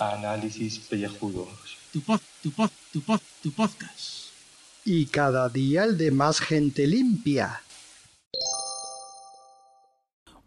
[0.00, 1.78] Análisis pellejudos.
[1.92, 4.32] Tu pod, tu pod, tu pod, tu podcast.
[4.84, 7.62] Y cada día el de más gente limpia.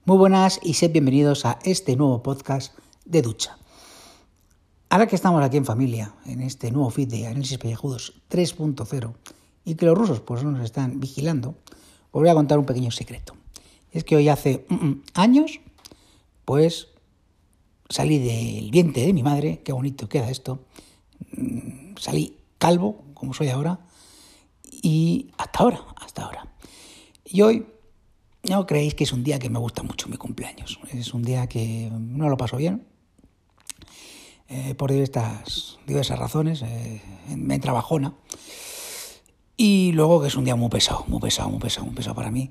[0.05, 3.57] Muy buenas y sed bienvenidos a este nuevo podcast de ducha.
[4.89, 9.15] Ahora que estamos aquí en familia, en este nuevo feed de Análisis Pellejudos 3.0
[9.65, 11.57] y que los rusos pues nos están vigilando,
[12.13, 13.35] os voy a contar un pequeño secreto.
[13.91, 15.61] Es que hoy hace mm, mm, años,
[16.45, 16.89] pues
[17.89, 20.61] salí del vientre de mi madre, qué bonito queda esto,
[21.33, 23.81] mm, salí calvo, como soy ahora,
[24.71, 26.55] y hasta ahora, hasta ahora.
[27.25, 27.67] Y hoy
[28.49, 30.79] no creéis que es un día que me gusta mucho mi cumpleaños.
[30.93, 32.87] Es un día que no lo paso bien.
[34.49, 36.63] Eh, por diversas, diversas razones.
[36.63, 37.03] eh,
[37.37, 38.15] me trabajona.
[39.57, 42.31] Y luego que es un día muy pesado, muy pesado, muy pesado, muy pesado para
[42.31, 42.51] mí.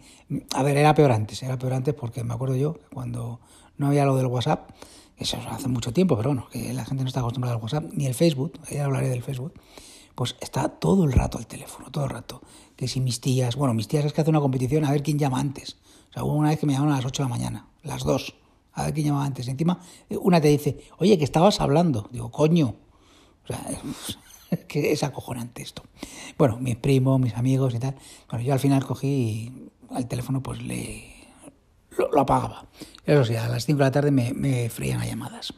[0.56, 3.40] A ver, era peor antes, era peor antes porque me acuerdo yo cuando
[3.78, 4.72] no había lo del WhatsApp,
[5.18, 8.08] eso hace mucho tiempo, pero bueno, que la gente no está acostumbrada al WhatsApp, ni
[8.08, 9.54] el Facebook, ya hablaré del Facebook,
[10.16, 12.42] pues está todo el rato al teléfono, todo el rato.
[12.76, 15.20] Que si mis tías, bueno, mis tías es que hace una competición a ver quién
[15.20, 15.78] llama antes.
[16.10, 18.04] O sea, hubo una vez que me llamaron a las 8 de la mañana, las
[18.04, 18.34] dos,
[18.76, 19.48] a ver quién llamaba antes.
[19.48, 22.08] Encima, una te dice, oye, que estabas hablando.
[22.12, 22.76] Digo, coño.
[23.44, 23.66] O sea,
[24.68, 25.84] que es acojonante esto.
[26.38, 27.96] Bueno, mis primos, mis amigos y tal.
[28.30, 31.16] Bueno, yo al final cogí y al teléfono, pues le
[31.98, 32.66] lo, apagaba.
[33.06, 35.54] Eso sí, a las 5 de la tarde me, me freían a llamadas.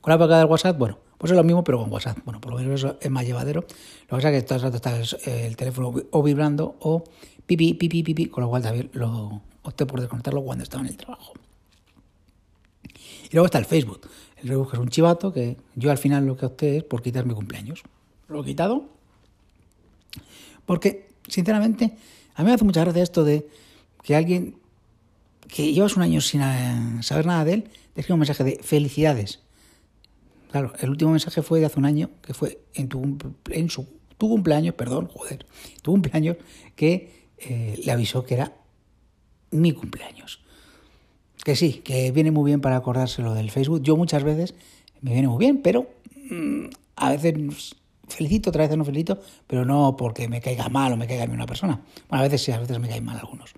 [0.00, 2.18] Con la apagada del WhatsApp, bueno, pues es lo mismo, pero con WhatsApp.
[2.24, 3.62] Bueno, por lo menos eso es más llevadero.
[3.62, 7.02] Lo que pasa es que todo el rato está el, el teléfono o vibrando o
[7.44, 10.96] pipi, pipi, pipi, con lo cual también lo opté por desconectarlo cuando estaba en el
[10.96, 11.32] trabajo.
[13.30, 14.00] Y luego está el Facebook.
[14.36, 17.26] El Facebook es un chivato que yo al final lo que opté es por quitar
[17.26, 17.82] mi cumpleaños.
[18.28, 18.96] Lo he quitado
[20.66, 21.96] porque, sinceramente,
[22.34, 23.48] a mí me hace mucha gracia esto de
[24.02, 24.56] que alguien
[25.48, 27.62] que llevas un año sin eh, saber nada de él,
[27.94, 29.40] te escribe un mensaje de felicidades.
[30.50, 33.16] Claro, el último mensaje fue de hace un año, que fue en tu,
[33.50, 33.86] en su,
[34.18, 35.46] tu cumpleaños, perdón, joder,
[35.82, 36.36] tu cumpleaños,
[36.74, 38.52] que eh, le avisó que era
[39.52, 40.40] mi cumpleaños.
[41.46, 43.80] Que sí, que viene muy bien para acordárselo del Facebook.
[43.80, 44.56] Yo muchas veces
[45.00, 45.86] me viene muy bien, pero
[46.28, 46.64] mm,
[46.96, 47.76] a veces
[48.08, 51.26] felicito, otras veces no felicito, pero no porque me caiga mal o me caiga a
[51.28, 51.80] mí una persona.
[52.08, 53.52] Bueno, a veces sí, a veces me caen mal algunos.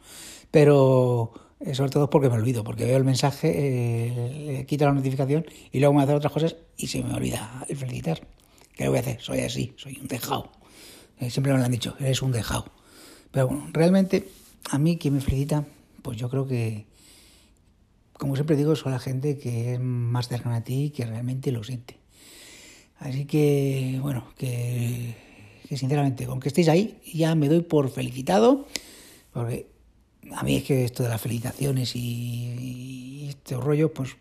[0.50, 5.47] Pero eh, sobre todo porque me olvido, porque veo el mensaje, eh, quito la notificación
[5.72, 8.20] y luego me hace otras cosas y se me olvida el felicitar.
[8.75, 9.22] ¿Qué le voy a hacer?
[9.22, 10.53] Soy así, soy un dejado.
[11.20, 12.66] Eh, siempre me lo han dicho, eres un dejado.
[13.31, 14.28] Pero bueno, realmente
[14.69, 15.65] a mí quien me felicita,
[16.03, 16.87] pues yo creo que,
[18.19, 21.53] como siempre digo, son la gente que es más cercana a ti y que realmente
[21.53, 21.99] lo siente.
[22.99, 25.15] Así que, bueno, que,
[25.69, 28.67] sinceramente, con que estéis ahí, ya me doy por felicitado,
[29.33, 29.69] porque
[30.34, 34.17] a mí es que esto de las felicitaciones y, este rollo, pues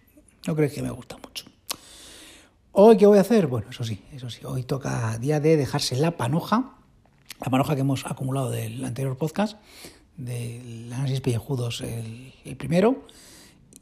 [0.46, 1.46] no creo que me gusta mucho.
[2.72, 3.48] ¿Hoy qué voy a hacer?
[3.48, 6.76] Bueno, eso sí, eso sí, hoy toca día de dejarse la panoja,
[7.44, 9.58] la panoja que hemos acumulado del anterior podcast,
[10.18, 13.08] del análisis pellejudos, el, el primero,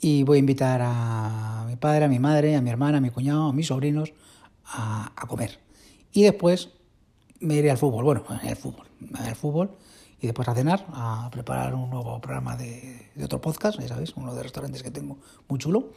[0.05, 3.09] y voy a invitar a mi padre, a mi madre, a mi hermana, a mi
[3.09, 4.13] cuñado, a mis sobrinos
[4.63, 5.59] a, comer.
[6.13, 6.69] Y después
[7.39, 8.85] me iré al fútbol, bueno, al fútbol,
[9.15, 9.71] al fútbol
[10.21, 14.35] y después a cenar, a preparar un nuevo programa de, otro podcast, ya sabéis, uno
[14.35, 15.17] de restaurantes que tengo
[15.47, 15.89] muy chulo.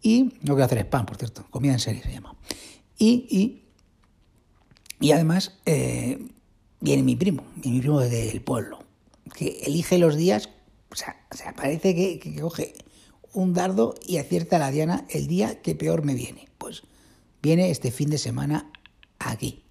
[0.00, 2.36] Y lo que voy a hacer es pan, por cierto, comida en serie se llama.
[2.96, 3.64] Y, y,
[5.04, 6.24] y además eh,
[6.78, 8.78] viene mi primo, mi primo del pueblo,
[9.34, 10.50] que elige los días,
[10.92, 12.74] o sea, o sea parece que coge
[13.34, 16.48] un dardo y acierta la diana el día que peor me viene.
[16.58, 16.82] Pues
[17.42, 18.70] viene este fin de semana
[19.18, 19.64] aquí,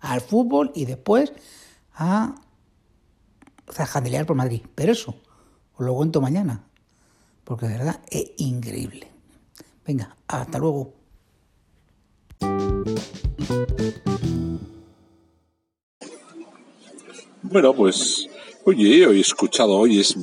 [0.00, 1.32] al fútbol y después
[1.94, 2.34] a
[3.72, 4.62] zajandelear por Madrid.
[4.74, 5.14] Pero eso,
[5.76, 6.64] os lo cuento mañana,
[7.44, 9.10] porque de verdad es increíble.
[9.86, 10.92] Venga, hasta luego.
[17.42, 18.26] Bueno, pues,
[18.64, 20.16] oye, hoy he escuchado, hoy es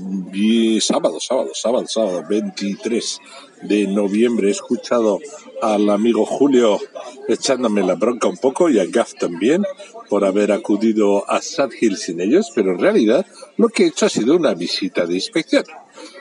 [0.83, 3.19] sábado, sábado, sábado, sábado, 23
[3.63, 4.47] de noviembre.
[4.47, 5.19] He escuchado
[5.61, 6.79] al amigo Julio
[7.27, 9.63] echándome la bronca un poco y a Gaff también
[10.09, 13.25] por haber acudido a Sad Hill sin ellos, pero en realidad
[13.57, 15.63] lo que he hecho ha sido una visita de inspección.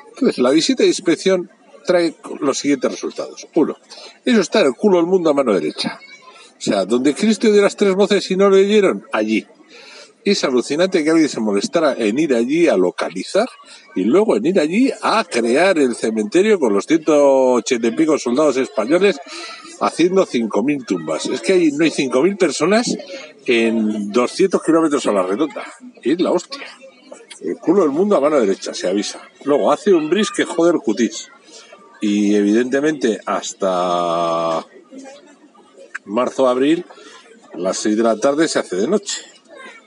[0.08, 1.50] Entonces, la visita de inspección
[1.86, 3.48] trae los siguientes resultados.
[3.54, 3.76] Uno,
[4.24, 5.98] eso está en el culo del mundo a mano derecha.
[6.58, 9.46] O sea, donde Cristo dio las tres voces y no lo oyeron, allí.
[10.24, 13.48] Es alucinante que alguien se molestara en ir allí a localizar
[13.94, 18.58] y luego en ir allí a crear el cementerio con los 180 y pico soldados
[18.58, 19.18] españoles
[19.80, 21.26] haciendo 5.000 tumbas.
[21.26, 22.96] Es que hay, no hay 5.000 personas
[23.46, 25.64] en 200 kilómetros a la redonda.
[26.02, 26.66] Es la hostia.
[27.40, 29.22] El culo del mundo a mano derecha, se avisa.
[29.44, 31.28] Luego hace un bris que joder cutis.
[32.02, 34.66] Y evidentemente hasta
[36.04, 36.84] marzo, abril,
[37.54, 39.22] a las 6 de la tarde se hace de noche.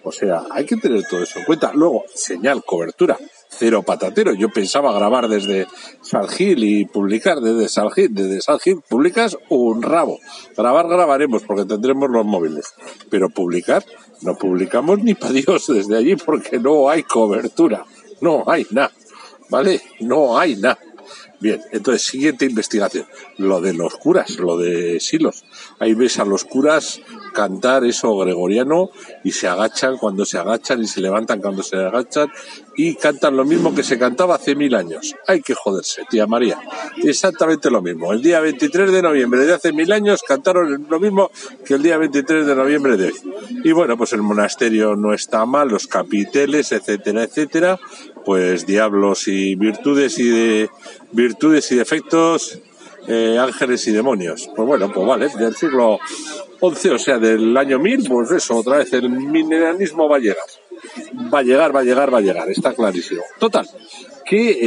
[0.03, 1.71] O sea, hay que tener todo eso en cuenta.
[1.73, 3.17] Luego, señal, cobertura,
[3.50, 4.33] cero patatero.
[4.33, 5.67] Yo pensaba grabar desde
[6.01, 8.13] Salgil y publicar desde Salgil.
[8.13, 10.19] Desde Salgil publicas un rabo.
[10.57, 12.73] Grabar, grabaremos porque tendremos los móviles.
[13.09, 13.85] Pero publicar,
[14.21, 17.85] no publicamos ni para Dios desde allí porque no hay cobertura.
[18.19, 18.91] No hay nada.
[19.50, 19.81] ¿Vale?
[20.01, 20.79] No hay nada.
[21.39, 23.05] Bien, entonces, siguiente investigación.
[23.38, 25.44] Lo de los curas, lo de Silos.
[25.77, 27.01] Ahí ves a los curas
[27.33, 28.89] cantar eso gregoriano
[29.24, 32.30] y se agachan cuando se agachan y se levantan cuando se agachan
[32.75, 35.15] y cantan lo mismo que se cantaba hace mil años.
[35.27, 36.59] Hay que joderse, tía María.
[37.03, 38.13] Exactamente lo mismo.
[38.13, 41.30] El día 23 de noviembre de hace mil años cantaron lo mismo
[41.65, 43.13] que el día 23 de noviembre de hoy.
[43.63, 47.79] Y bueno, pues el monasterio no está mal, los capiteles, etcétera, etcétera.
[48.25, 50.69] Pues diablos y virtudes y de
[51.12, 52.59] virtudes y defectos,
[53.07, 54.50] eh, ángeles y demonios.
[54.56, 56.00] Pues bueno, pues vale, del siglo
[56.65, 60.48] 11, o sea, del año 1000, pues eso, otra vez el mineralismo va a llegar.
[61.33, 63.21] Va a llegar, va a llegar, va a llegar, está clarísimo.
[63.38, 63.68] Total,
[64.25, 64.60] que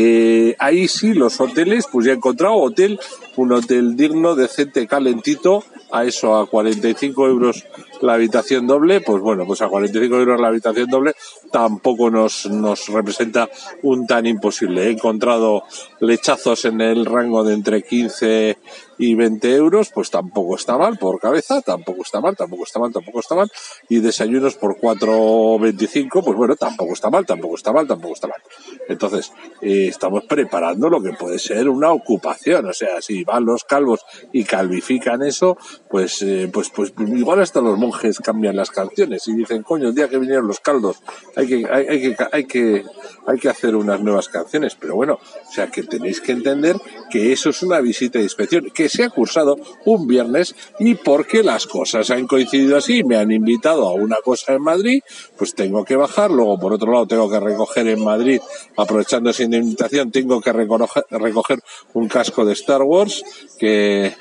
[0.51, 3.01] eh, ahí sí los hoteles, pues ya he encontrado hotel,
[3.37, 7.65] un hotel digno, decente, calentito, a eso, a 45 euros
[8.03, 11.15] la habitación doble, pues bueno, pues a 45 euros la habitación doble
[11.51, 13.49] tampoco nos, nos representa
[13.83, 14.85] un tan imposible.
[14.85, 15.63] He encontrado
[16.01, 18.59] lechazos en el rango de entre 15
[18.99, 22.93] y 20 euros, pues tampoco está mal por cabeza, tampoco está mal, tampoco está mal,
[22.93, 23.51] tampoco está mal.
[23.89, 28.41] Y desayunos por 4.25, pues bueno, tampoco está mal, tampoco está mal, tampoco está mal.
[28.89, 32.67] Entonces, eh, estamos preparando lo que puede ser una ocupación.
[32.67, 35.59] O sea, si van los calvos y calvifican eso,
[35.91, 39.95] pues, eh, pues, pues igual hasta los monjes cambian las canciones y dicen, coño, el
[39.95, 41.03] día que vinieron los caldos,
[41.37, 42.85] hay que, hay, hay que, hay que,
[43.27, 44.77] hay que hacer unas nuevas canciones.
[44.77, 46.77] Pero bueno, o sea que tenéis que entender
[47.11, 51.43] que eso es una visita de inspección, que se ha cursado un viernes y porque
[51.43, 55.03] las cosas han coincidido así, me han invitado a una cosa en Madrid,
[55.37, 58.41] pues tengo que bajar, luego por otro lado tengo que recoger en Madrid,
[58.77, 61.61] aprovechando esa invitación, tengo que recoger,
[61.95, 63.23] un casco de Star Wars
[63.59, 64.15] que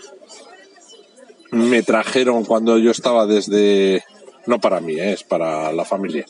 [1.52, 4.04] me trajeron cuando yo estaba desde,
[4.46, 5.14] no para mí, ¿eh?
[5.14, 6.26] es para la familia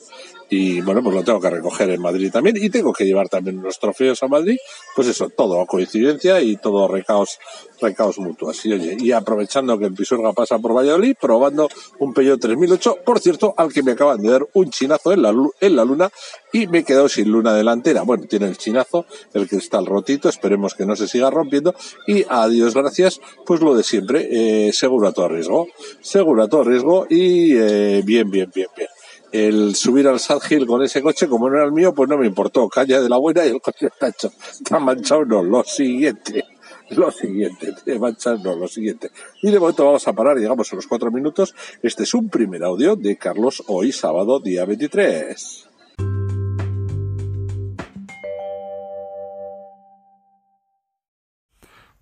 [0.50, 3.57] y bueno, pues lo tengo que recoger en Madrid también y tengo que llevar también
[3.57, 4.57] unos trofeos a Madrid,
[4.95, 7.39] pues eso, todo coincidencia y todo recaos,
[7.81, 8.63] recaos mutuos.
[8.65, 11.68] Y oye, y aprovechando que el Pisuerga pasa por Valladolid, probando
[12.00, 15.33] un Peugeot 3008, por cierto, al que me acaban de dar un chinazo en la,
[15.62, 16.12] en la luna
[16.53, 18.03] y me he quedado sin luna delantera.
[18.03, 21.74] Bueno, tiene el chinazo, el cristal rotito, esperemos que no se siga rompiendo
[22.06, 25.68] y adiós, gracias, pues lo de siempre, eh, seguro a todo riesgo,
[26.01, 28.88] seguro a todo riesgo y eh, bien, bien, bien, bien
[29.35, 32.17] el subir al Sad Hill con ese coche, como no era el mío, pues no
[32.17, 32.69] me importó.
[32.69, 34.31] Calle de la buena y el coche está hecho.
[34.49, 36.45] Está manchado, no, lo siguiente.
[36.91, 39.11] Lo siguiente, te manchas, no, lo siguiente.
[39.41, 41.53] Y de momento vamos a parar, llegamos a los cuatro minutos.
[41.81, 45.67] Este es un primer audio de Carlos hoy, sábado, día 23.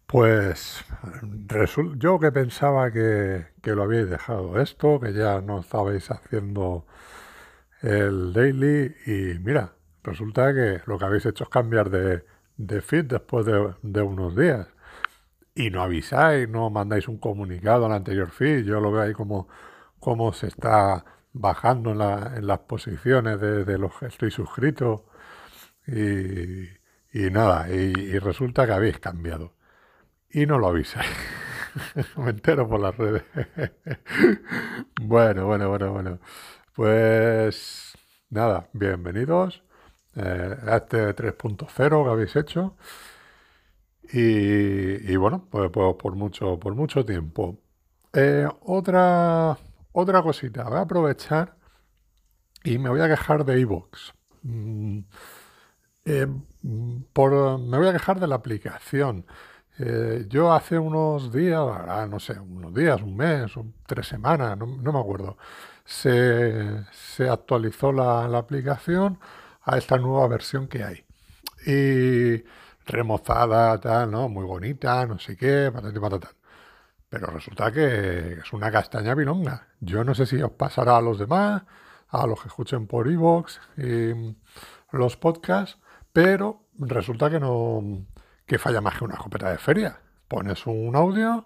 [0.06, 0.84] Pues
[1.98, 6.86] yo que pensaba que, que, lo habíais dejado esto, que ya no estabais haciendo
[7.84, 9.74] el daily y mira,
[10.04, 12.24] resulta que lo que habéis hecho es cambiar de,
[12.58, 14.68] de feed después de, unos días
[15.54, 19.48] y no avisáis, no mandáis un comunicado al anterior feed, yo lo veo ahí como,
[20.00, 25.06] como se está bajando en, la, en las posiciones de, los que estoy suscrito
[25.86, 26.64] y,
[27.14, 29.54] y nada, y, resulta que habéis cambiado
[30.30, 31.10] y no lo avisáis.
[32.18, 33.24] Me entero por las redes.
[35.02, 36.20] bueno, bueno, bueno, bueno.
[36.76, 37.94] Pues
[38.32, 39.62] nada, bienvenidos
[40.16, 42.76] eh, a este 3.0 que habéis hecho.
[44.12, 47.60] Y, bueno, pues, pues, por, mucho, por mucho tiempo.
[48.14, 49.58] Eh, otra,
[49.92, 51.56] otra cosita, voy a aprovechar
[52.64, 54.14] y me voy a quejar de iVoox.
[54.44, 55.00] Mm,
[56.06, 56.28] eh,
[56.64, 59.26] me voy a quejar de la aplicación.
[60.28, 61.62] yo hace unos días,
[62.10, 63.52] no sé, unos días, un mes,
[63.88, 65.38] tres semanas, no me acuerdo,
[65.86, 69.20] se, se actualizó la, la, aplicación
[69.64, 71.06] a esta nueva versión que hay.
[71.66, 72.44] Y
[72.86, 74.30] remozada, tal, ¿no?
[74.30, 76.32] Muy bonita, no sé qué, patata.
[77.10, 79.68] Pero resulta que es una castaña bilonga.
[79.80, 81.64] Yo no sé si os pasará a los demás,
[82.10, 84.36] a los que escuchen por iVoox y
[84.92, 85.80] los podcasts,
[86.12, 88.06] pero resulta que no
[88.46, 90.00] que falla más que una escopeta de feria.
[90.28, 91.46] Pones un audio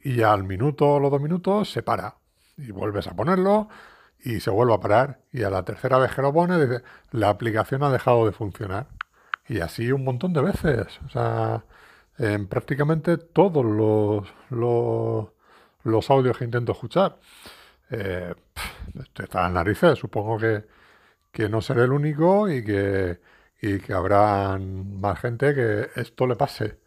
[0.00, 2.16] y al minuto o los dos minutos se para
[2.56, 3.68] y vuelves a ponerlo
[4.20, 5.20] y se vuelve a parar.
[5.32, 6.82] Y a la tercera vez que lo pones dice
[7.12, 8.88] la aplicación ha dejado de funcionar.
[9.48, 11.00] Y así un montón de veces.
[11.06, 11.64] O sea
[12.18, 14.28] en prácticamente todos los,
[15.84, 17.18] los, audios que intento escuchar
[17.90, 18.34] eh,
[19.18, 19.98] hasta las narices.
[19.98, 20.64] Supongo que,
[21.32, 23.20] que no seré el único y que
[23.62, 26.78] y que habrá más gente que esto le pase.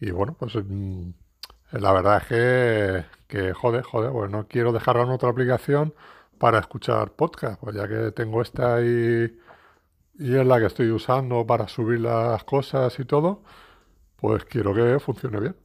[0.00, 1.10] Y bueno pues mm,
[1.72, 5.94] la verdad es que, que joder, joder, pues no quiero dejarla en otra aplicación
[6.38, 9.38] para escuchar podcast, pues ya que tengo esta y,
[10.18, 13.42] y es la que estoy usando para subir las cosas y todo,
[14.16, 15.56] pues quiero que funcione bien.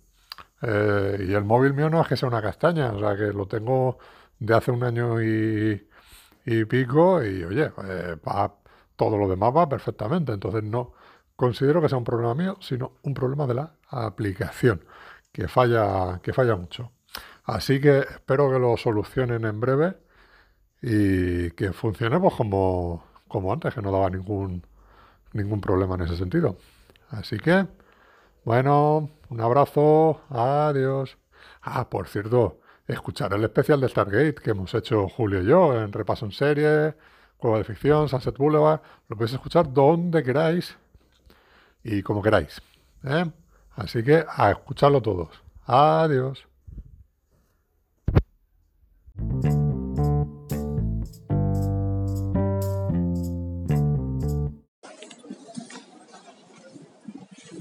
[0.62, 3.48] Eh, y el móvil mío no es que sea una castaña, o sea que lo
[3.48, 4.00] tengo
[4.40, 5.88] de hace un año y,
[6.46, 8.18] y pico y oye, eh,
[8.96, 10.94] todo lo demás va perfectamente, entonces no
[11.36, 14.82] considero que sea un problema mío, sino un problema de la aplicación
[15.36, 16.94] que falla, que falla mucho.
[17.44, 19.98] Así que espero que lo solucionen en breve
[20.82, 24.66] y que funcione pues, como, como antes, que no daba ningún,
[25.34, 26.56] ningún problema en ese sentido.
[27.10, 27.68] Así que,
[28.46, 31.18] bueno, un abrazo, adiós.
[31.62, 35.92] Ah, por cierto, escuchar el especial de Stargate que hemos hecho Julio y yo en
[35.92, 36.96] Repaso en Serie,
[37.36, 38.80] Cueva de Ficción, Sunset Boulevard.
[39.10, 40.78] Lo podéis escuchar donde queráis
[41.84, 42.62] y como queráis.
[43.04, 43.26] ¿eh?
[43.76, 45.30] Así que a escucharlo todos.
[45.66, 46.48] Adiós.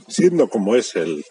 [0.09, 1.25] Siendo como es el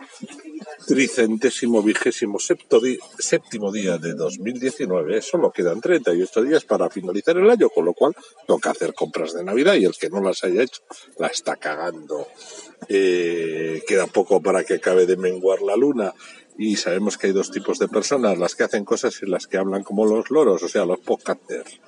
[0.86, 7.86] tricentésimo vigésimo séptimo día de 2019, solo quedan 38 días para finalizar el año, con
[7.86, 8.16] lo cual
[8.48, 10.82] toca hacer compras de Navidad y el que no las haya hecho
[11.18, 12.28] la está cagando.
[12.90, 16.13] Eh, queda poco para que acabe de menguar la luna
[16.58, 19.58] y sabemos que hay dos tipos de personas, las que hacen cosas y las que
[19.58, 21.80] hablan como los loros, o sea, los podcasters.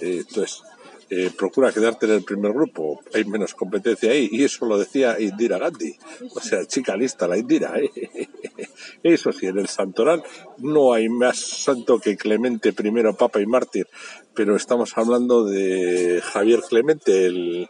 [0.00, 0.62] Eh, entonces,
[1.10, 5.20] eh, procura quedarte en el primer grupo, hay menos competencia ahí, y eso lo decía
[5.20, 5.96] Indira Gandhi,
[6.34, 7.90] o sea, chica lista la Indira, ¿eh?
[9.02, 10.22] eso sí, en el santoral
[10.58, 13.86] no hay más santo que Clemente I, Papa y Mártir,
[14.34, 17.68] pero estamos hablando de Javier Clemente, el,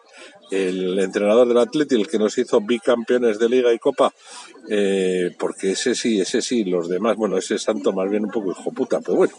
[0.50, 4.12] el entrenador del Atleti, el que nos hizo bicampeones de Liga y Copa,
[4.68, 8.52] eh, porque ese sí, ese sí, los demás, bueno, ese santo más bien un poco
[8.52, 9.34] hijo puta, pero bueno,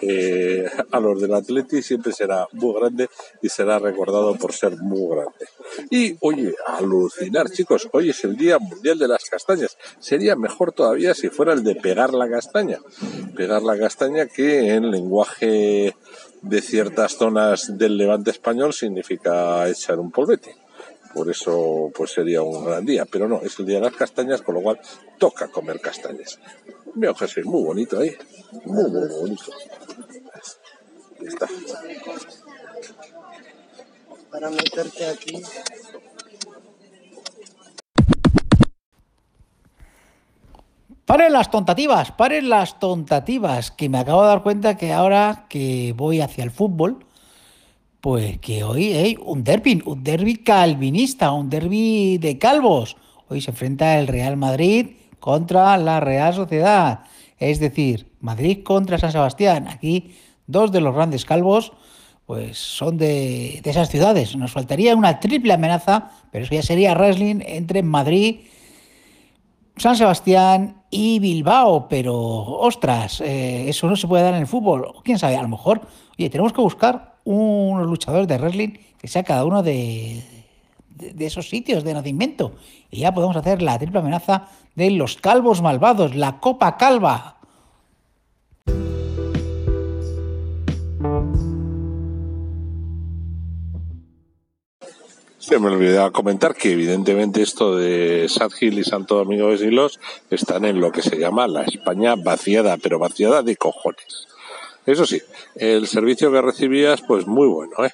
[0.00, 3.08] eh, a los del Atleti siempre será muy grande
[3.42, 5.46] y será recordado por ser muy grande.
[5.90, 9.76] Y oye, alucinar chicos, hoy es el Día Mundial de las Castañas.
[10.00, 12.78] Sería mejor todavía si fuera el de pegar la castaña.
[13.36, 15.94] Pegar la castaña que en lenguaje
[16.44, 20.56] de ciertas zonas del levante español significa echar un polvete.
[21.14, 24.42] Por eso pues sería un gran día, pero no, es el día de las castañas,
[24.42, 24.80] con lo cual
[25.18, 26.38] toca comer castañas.
[27.00, 28.16] Que es muy bonito ahí,
[28.64, 29.52] muy, muy bonito.
[31.20, 31.48] está.
[34.30, 35.42] Para meterte aquí.
[41.06, 45.92] Paren las tontativas, paren las tontativas, que me acabo de dar cuenta que ahora que
[45.94, 47.04] voy hacia el fútbol,
[48.00, 52.96] pues que hoy hay un derby, un derby calvinista, un derby de calvos.
[53.28, 57.00] Hoy se enfrenta el Real Madrid contra la Real Sociedad,
[57.38, 59.68] es decir, Madrid contra San Sebastián.
[59.68, 60.14] Aquí
[60.46, 61.72] dos de los grandes calvos
[62.24, 64.34] pues son de, de esas ciudades.
[64.36, 68.40] Nos faltaría una triple amenaza, pero eso ya sería wrestling entre Madrid,
[69.76, 74.92] San Sebastián y Bilbao, pero ostras, eh, eso no se puede dar en el fútbol.
[75.02, 75.80] Quién sabe, a lo mejor,
[76.16, 80.22] oye, tenemos que buscar unos luchadores de wrestling que sea cada uno de,
[80.88, 82.54] de, esos sitios de nacimiento.
[82.90, 87.38] Y ya podemos hacer la triple amenaza de los calvos malvados, la Copa Calva.
[95.46, 100.64] Se me olvidaba comentar que evidentemente esto de Sad y Santo Domingo de Silos están
[100.64, 104.26] en lo que se llama la España vaciada, pero vaciada de cojones.
[104.86, 105.20] Eso sí,
[105.56, 107.90] el servicio que recibías, pues muy bueno, ¿eh?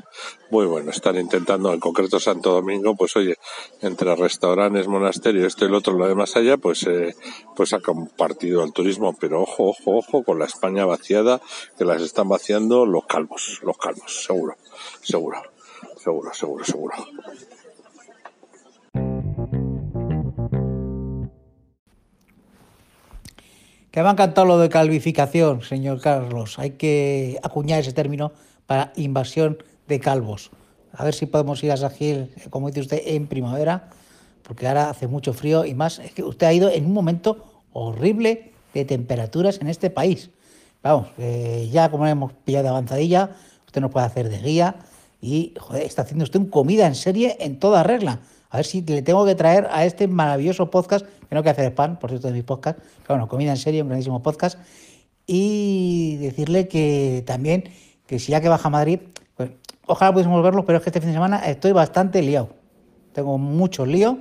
[0.52, 0.92] Muy bueno.
[0.92, 3.36] Están intentando, en concreto Santo Domingo, pues oye,
[3.82, 7.16] entre restaurantes, monasterio, esto y lo otro, lo demás allá, pues, eh,
[7.56, 9.16] pues ha compartido el turismo.
[9.18, 11.40] Pero ojo, ojo, ojo con la España vaciada,
[11.76, 14.56] que las están vaciando los calvos, los calvos, seguro,
[15.02, 15.42] seguro
[16.02, 16.94] seguro, seguro, seguro.
[23.90, 26.58] Que me ha encantado lo de calvificación, señor Carlos.
[26.58, 28.32] Hay que acuñar ese término
[28.66, 30.50] para invasión de calvos.
[30.92, 33.90] A ver si podemos ir a Sagil, como dice usted, en primavera,
[34.44, 35.98] porque ahora hace mucho frío y más.
[35.98, 40.30] Es que usted ha ido en un momento horrible de temperaturas en este país.
[40.82, 41.08] Vamos,
[41.70, 43.30] ya como hemos pillado avanzadilla,
[43.66, 44.76] usted nos puede hacer de guía
[45.20, 48.20] y, joder, está haciendo usted un comida en serie en toda regla.
[48.48, 51.66] A ver si le tengo que traer a este maravilloso podcast, que no que hacer
[51.66, 54.58] spam, por cierto, de mi podcast, pero bueno, comida en serie, un grandísimo podcast,
[55.26, 57.64] y decirle que también,
[58.06, 59.00] que si ya que baja a Madrid,
[59.36, 59.50] pues
[59.86, 62.48] ojalá pudiésemos verlo, pero es que este fin de semana estoy bastante liado.
[63.12, 64.16] Tengo muchos líos.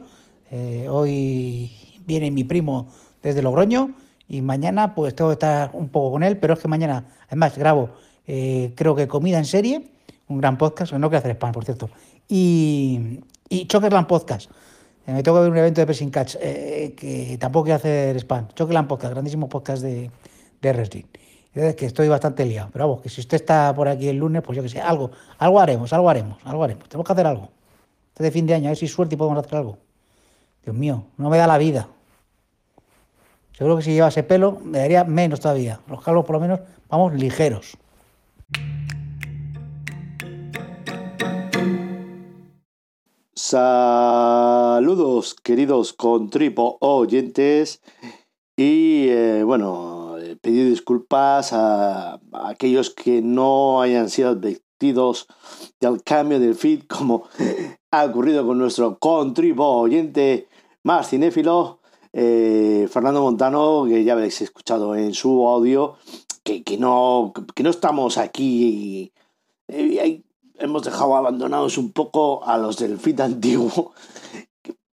[0.51, 1.71] Eh, hoy
[2.05, 2.87] viene mi primo
[3.23, 3.95] desde Logroño
[4.27, 7.57] y mañana pues tengo que estar un poco con él, pero es que mañana, además,
[7.57, 7.89] grabo,
[8.27, 9.91] eh, creo que comida en serie,
[10.29, 11.89] un gran podcast, no quiero hacer spam, por cierto,
[12.27, 13.19] y,
[13.49, 14.49] y Chokerland Podcast.
[15.05, 18.15] Eh, me tengo que ver un evento de Pressing Catch, eh, que tampoco quiero hacer
[18.17, 18.47] spam.
[18.49, 20.09] Chokerland Podcast, grandísimo podcast de,
[20.61, 21.05] de wrestling.
[21.53, 24.43] Es que estoy bastante liado, pero vamos, que si usted está por aquí el lunes,
[24.43, 26.87] pues yo que sé, algo, algo haremos, algo haremos, algo haremos.
[26.87, 27.49] Tenemos que hacer algo.
[28.09, 29.79] Este de fin de año, a ver si suerte y podemos hacer algo.
[30.63, 31.87] Dios mío, no me da la vida.
[33.57, 35.79] Seguro que si llevase pelo me daría menos todavía.
[35.87, 37.77] Los calvos por lo menos vamos ligeros.
[43.41, 47.81] Saludos, queridos contripo oyentes.
[48.57, 55.27] Y eh, bueno, pedir disculpas a, aquellos que no hayan sido advertidos
[55.79, 57.29] del cambio del feed, como
[57.91, 60.49] ha ocurrido con nuestro contripo oyente
[60.83, 61.79] más cinéfilo,
[62.11, 65.95] eh, Fernando Montano, que ya habéis escuchado en su audio,
[66.43, 69.13] que, que, no, que no estamos aquí.
[70.59, 73.93] Hemos dejado abandonados un poco a los del feed antiguo,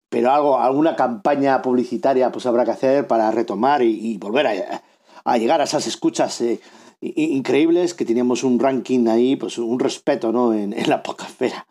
[0.10, 4.84] pero algo, alguna campaña publicitaria pues habrá que hacer para retomar y, y volver a,
[5.24, 6.60] a, llegar a esas escuchas eh,
[7.02, 10.54] increíbles que teníamos un ranking ahí, pues un respeto ¿no?
[10.54, 11.66] en, en la esfera.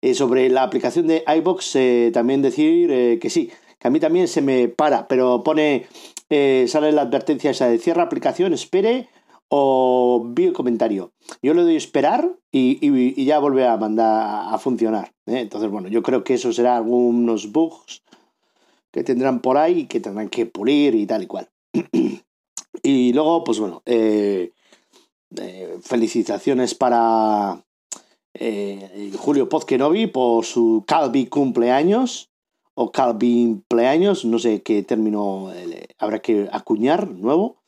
[0.00, 3.98] Eh, sobre la aplicación de iBox, eh, también decir eh, que sí, que a mí
[3.98, 5.86] también se me para, pero pone,
[6.30, 9.08] eh, sale la advertencia esa de cierra aplicación, espere
[9.48, 11.12] o vi el comentario.
[11.42, 15.12] Yo le doy esperar y, y, ya vuelve a mandar a funcionar.
[15.26, 15.40] ¿eh?
[15.40, 18.02] Entonces, bueno, yo creo que eso será algunos bugs
[18.90, 21.48] que tendrán por ahí y que tendrán que pulir y tal y cual.
[22.82, 24.52] y luego, pues bueno, eh,
[25.36, 27.64] eh, felicitaciones para
[28.34, 32.30] eh, Julio Pozkenovi por su Calvi cumpleaños
[32.74, 35.52] o Calvi cumpleaños, no sé qué término
[35.98, 37.58] habrá que acuñar nuevo.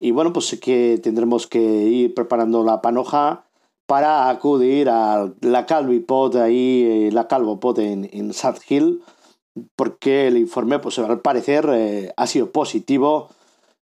[0.00, 3.44] Y bueno, pues que tendremos que ir preparando la panoja
[3.86, 9.02] para acudir a la Calvipod ahí, eh, la Calvopod en, en South Hill,
[9.76, 13.28] porque el informe, pues al parecer, eh, ha sido positivo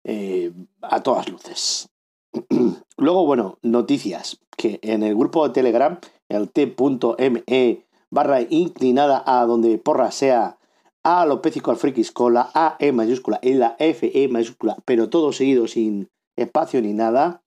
[0.04, 1.88] eh, a todas luces.
[2.96, 5.98] Luego, bueno, noticias, que en el grupo de Telegram,
[6.28, 10.58] el t.me barra inclinada a donde porra sea
[11.04, 15.68] a Lopez al frikis con la AE mayúscula y la FE mayúscula, pero todo seguido
[15.68, 17.42] sin espacio ni nada,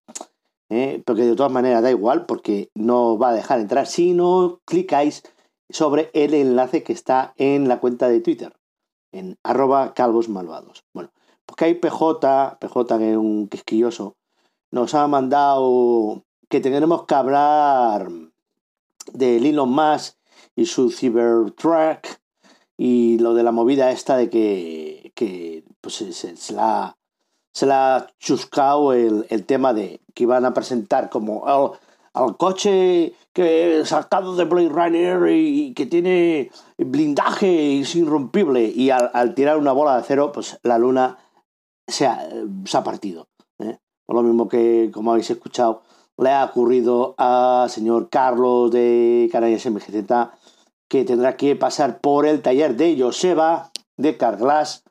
[0.69, 1.01] ¿eh?
[1.05, 5.23] porque de todas maneras da igual, porque no va a dejar entrar si no clicáis
[5.69, 8.53] sobre el enlace que está en la cuenta de Twitter,
[9.11, 10.85] en arroba calvos malvados.
[10.93, 11.11] Bueno,
[11.45, 14.15] porque hay PJ, PJ que es un quisquilloso,
[14.69, 18.09] nos ha mandado que tendremos que hablar
[19.13, 20.15] de Elon Musk
[20.55, 22.19] y su Cybertruck
[22.77, 26.97] y lo de la movida esta de que, que pues se, la,
[27.53, 31.75] se la ha chuscado el, el, tema de que iban a presentar como
[32.15, 38.65] el, el coche que sacado de Blade Runner y, que tiene blindaje y es irrompible
[38.65, 41.17] y al, al, tirar una bola de acero pues la luna
[41.87, 43.27] se ha, partido.
[43.59, 43.77] ¿eh?
[44.05, 45.83] Por lo mismo que, como habéis escuchado,
[46.17, 49.95] le ha ocurrido al señor Carlos de Canarias MGZ
[50.87, 54.83] que tendrá que pasar por el taller de Joseba de Carglass.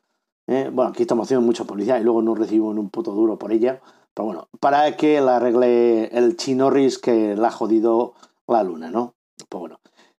[0.47, 3.51] Eh, bueno, aquí estamos haciendo mucha publicidad y luego no recibimos un puto duro por
[3.51, 3.81] ella.
[4.13, 8.13] Pero bueno, para que la arregle el chinorris que la ha jodido
[8.47, 9.13] la luna, ¿no?
[9.49, 9.79] Pues bueno.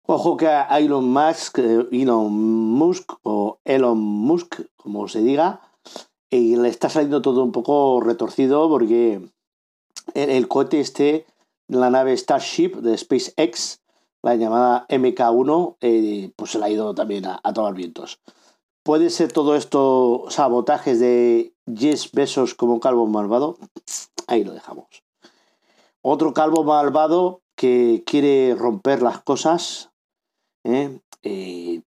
[0.10, 5.60] Ojo que a Elon Musk, Elon Musk o Elon Musk, como se diga,
[6.30, 9.22] y le está saliendo todo un poco retorcido porque
[10.14, 11.26] el, el cohete este,
[11.68, 13.82] la nave Starship de SpaceX,
[14.28, 18.20] la llamada MK1, eh, pues se la ha ido también a, tomar vientos.
[18.84, 23.58] ¿Puede ser todo esto sabotajes de Jess Besos como calvo malvado?
[24.28, 24.88] Ahí lo dejamos.
[26.02, 29.92] Otro calvo malvado que quiere romper las cosas,
[30.66, 31.00] ¿eh?
[31.24, 31.82] Eh,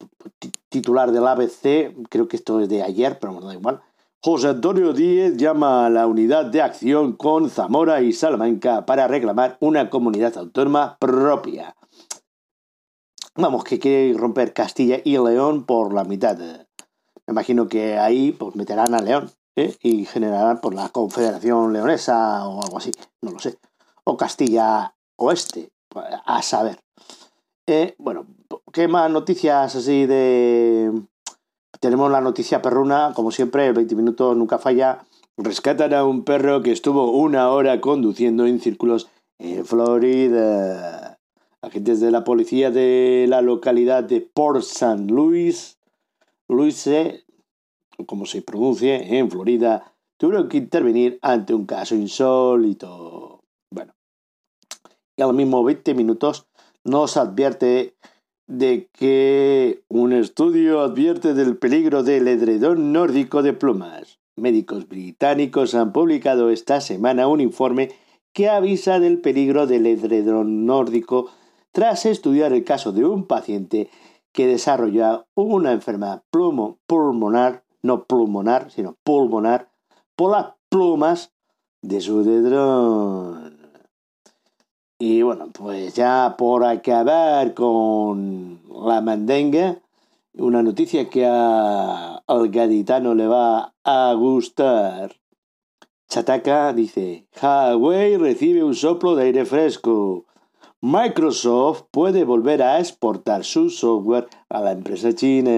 [0.69, 3.81] titular del ABC, creo que esto es de ayer, pero bueno, da igual.
[4.23, 9.57] José Antonio Díez llama a la unidad de acción con Zamora y Salamanca para reclamar
[9.61, 11.77] una comunidad autónoma propia
[13.37, 16.37] vamos, que quiere romper Castilla y León por la mitad.
[16.39, 19.31] Me imagino que ahí pues meterán a León.
[19.57, 19.75] ¿eh?
[19.83, 23.59] y generarán por la Confederación Leonesa o algo así, no lo sé.
[24.05, 25.71] O Castilla Oeste,
[26.27, 26.79] a saber.
[27.67, 28.27] Eh, bueno,
[28.73, 30.93] ¿qué más noticias así de...
[31.81, 35.05] Tenemos la noticia perruna, como siempre, el 20 minutos nunca falla.
[35.37, 41.06] Rescatan a un perro que estuvo una hora conduciendo en círculos en Florida.
[41.67, 45.13] Agentes de la policía de la localidad de Port St.
[45.13, 45.77] Louis,
[46.49, 47.25] Louise,
[48.07, 53.43] como se pronuncie, en Florida, tuvieron que intervenir ante un caso insólito.
[53.69, 53.95] Bueno,
[55.17, 56.47] y a los mismos 20 minutos
[56.85, 57.97] nos advierte
[58.47, 64.21] de que un estudio advierte del peligro del edredón nórdico de plumas.
[64.37, 67.91] Médicos británicos han publicado esta semana un informe
[68.33, 71.29] que avisa del peligro del edredón nórdico
[71.77, 73.91] tras estudiar el caso de un paciente
[74.33, 79.69] que desarrolla una enfermedad pulmonar, no pulmonar, sino pulmonar,
[80.17, 81.35] por las plumas
[81.83, 83.59] de su edredón.
[84.99, 89.77] Y bueno, pues ya por acabar con la mandenga,
[90.33, 95.15] una noticia que a, al gaditano le va a gustar.
[96.09, 100.25] Chataka dice, Huawei recibe un soplo de aire fresco.
[100.89, 105.51] Microsoft puede volver a exportar su software a la empresa china.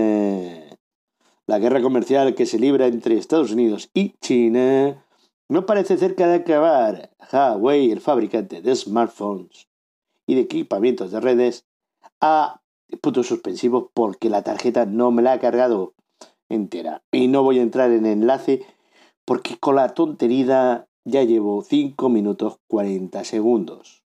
[1.46, 5.04] La guerra comercial que se libra entre Estados Unidos y China
[5.50, 7.10] no parece cerca de acabar.
[7.30, 9.68] Huawei, el fabricante de smartphones
[10.26, 11.66] y de equipamientos de redes,
[12.22, 12.62] ha
[13.02, 15.92] punto suspensivo porque la tarjeta no me la ha cargado
[16.48, 17.02] entera.
[17.12, 18.64] Y no voy a entrar en enlace
[19.26, 24.07] porque con la tontería ya llevo 5 minutos 40 segundos.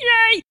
[0.00, 0.42] Yay!